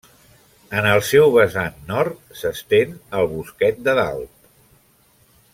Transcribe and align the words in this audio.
En 0.79 0.87
el 0.91 1.01
seu 1.09 1.33
vessant 1.35 1.77
nord 1.91 2.33
s'estén 2.41 2.97
el 3.21 3.31
Bosquet 3.37 3.81
de 3.89 3.99
Dalt. 4.01 4.37